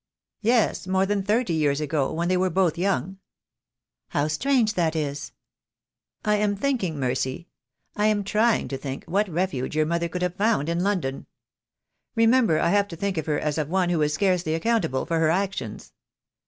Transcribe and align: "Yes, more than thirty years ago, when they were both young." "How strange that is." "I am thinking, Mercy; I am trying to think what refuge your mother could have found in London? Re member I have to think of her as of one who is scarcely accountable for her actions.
"Yes, 0.41 0.87
more 0.87 1.05
than 1.05 1.21
thirty 1.21 1.53
years 1.53 1.79
ago, 1.79 2.11
when 2.11 2.27
they 2.27 2.35
were 2.35 2.49
both 2.49 2.75
young." 2.75 3.19
"How 4.07 4.27
strange 4.29 4.73
that 4.73 4.95
is." 4.95 5.31
"I 6.25 6.37
am 6.37 6.55
thinking, 6.55 6.99
Mercy; 6.99 7.49
I 7.95 8.07
am 8.07 8.23
trying 8.23 8.67
to 8.69 8.79
think 8.79 9.05
what 9.05 9.29
refuge 9.29 9.75
your 9.75 9.85
mother 9.85 10.09
could 10.09 10.23
have 10.23 10.33
found 10.33 10.69
in 10.69 10.83
London? 10.83 11.27
Re 12.15 12.25
member 12.25 12.59
I 12.59 12.69
have 12.69 12.87
to 12.87 12.95
think 12.95 13.19
of 13.19 13.27
her 13.27 13.39
as 13.39 13.59
of 13.59 13.69
one 13.69 13.89
who 13.91 14.01
is 14.01 14.11
scarcely 14.15 14.55
accountable 14.55 15.05
for 15.05 15.19
her 15.19 15.29
actions. 15.29 15.93